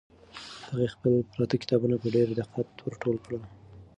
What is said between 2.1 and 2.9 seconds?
ډېر دقت